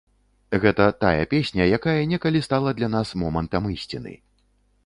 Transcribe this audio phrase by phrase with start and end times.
[0.63, 4.19] Гэта тая песня, якая некалі стала для нас момантам ісціны.